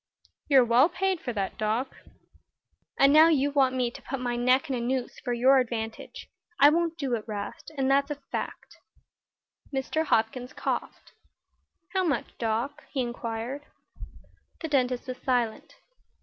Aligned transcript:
"You're 0.49 0.65
well 0.65 0.89
paid 0.89 1.21
for 1.21 1.31
that, 1.33 1.59
Doc." 1.59 1.95
"And 2.97 3.13
now 3.13 3.27
you 3.27 3.51
want 3.51 3.75
me 3.75 3.91
to 3.91 4.01
put 4.01 4.19
my 4.19 4.35
neck 4.35 4.67
in 4.67 4.75
a 4.75 4.79
noose 4.79 5.19
for 5.19 5.31
your 5.31 5.59
advantage. 5.59 6.27
I 6.59 6.71
won't 6.71 6.97
do 6.97 7.13
it, 7.13 7.23
'Rast, 7.27 7.71
and 7.77 7.91
that's 7.91 8.09
a 8.09 8.15
fact." 8.15 8.77
Mr. 9.71 10.05
Hopkins 10.05 10.53
coughed. 10.53 11.11
"How 11.93 12.03
much, 12.03 12.35
Doc?" 12.39 12.83
he 12.89 13.01
inquired. 13.01 13.67
The 14.61 14.67
dentist 14.69 15.07
was 15.07 15.17
silent. 15.19 15.75